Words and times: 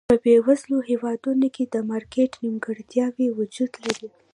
په 0.09 0.15
بېوزلو 0.23 0.77
هېوادونو 0.89 1.47
کې 1.55 1.63
د 1.67 1.75
مارکېټ 1.91 2.31
نیمګړتیاوې 2.43 3.27
وجود 3.39 3.71
لري. 3.83 4.09